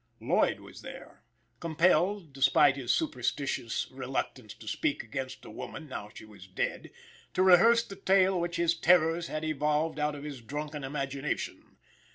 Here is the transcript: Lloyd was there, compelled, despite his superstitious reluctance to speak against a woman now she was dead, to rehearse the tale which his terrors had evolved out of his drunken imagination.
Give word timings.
Lloyd 0.19 0.61
was 0.61 0.81
there, 0.81 1.21
compelled, 1.59 2.33
despite 2.33 2.75
his 2.75 2.91
superstitious 2.91 3.87
reluctance 3.91 4.55
to 4.55 4.67
speak 4.67 5.03
against 5.03 5.45
a 5.45 5.51
woman 5.51 5.87
now 5.87 6.09
she 6.11 6.25
was 6.25 6.47
dead, 6.47 6.89
to 7.35 7.43
rehearse 7.43 7.83
the 7.85 7.95
tale 7.95 8.39
which 8.41 8.55
his 8.55 8.73
terrors 8.75 9.27
had 9.27 9.43
evolved 9.45 9.99
out 9.99 10.15
of 10.15 10.23
his 10.23 10.41
drunken 10.41 10.83
imagination. 10.83 11.77